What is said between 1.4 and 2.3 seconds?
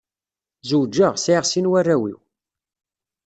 sin warraw-iw.